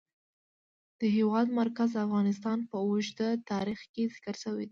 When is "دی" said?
4.57-4.59